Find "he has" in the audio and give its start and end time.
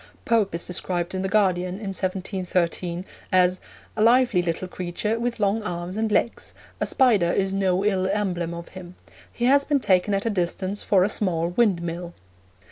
9.31-9.63